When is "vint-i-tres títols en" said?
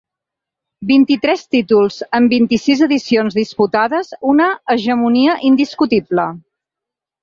0.91-2.31